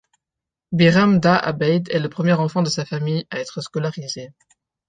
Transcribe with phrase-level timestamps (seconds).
[0.71, 4.31] Biram Dah Abeid est le premier enfant de sa famille à être scolarisé.